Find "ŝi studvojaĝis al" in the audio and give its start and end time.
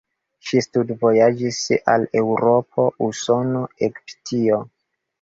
0.51-2.09